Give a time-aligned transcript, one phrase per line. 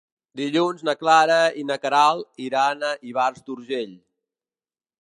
[0.39, 3.95] Dilluns na Clara i na Queralt iran a Ivars d'Urgell.